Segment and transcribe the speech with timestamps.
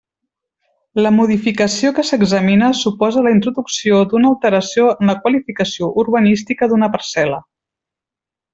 [1.05, 7.39] La modificació que s'examina suposa la introducció d'una alteració en la qualificació urbanística d'una parcel·la.